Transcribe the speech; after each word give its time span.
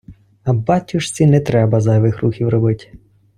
А 0.43 0.53
батюшці 0.53 1.25
не 1.25 1.39
треба 1.39 1.79
зайвих 1.81 2.21
рухів 2.23 2.49
робить. 2.49 2.91